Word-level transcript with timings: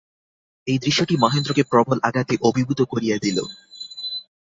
এই 0.67 0.77
দৃশ্যটি 0.77 1.15
মহেন্দ্রকে 1.17 1.63
প্রবল 1.63 1.97
আঘাতে 2.03 2.35
অভিভূত 2.41 2.79
করিয়া 2.83 3.17
দিল। 3.17 3.37